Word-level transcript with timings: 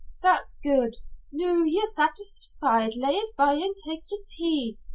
"That's 0.23 0.57
good. 0.63 0.95
Noo 1.31 1.63
ye're 1.63 1.85
satisfied, 1.85 2.93
lay 2.95 3.17
it 3.17 3.35
by 3.35 3.53
and 3.53 3.75
tak' 3.85 4.09
yer 4.11 4.17
tea." 4.27 4.79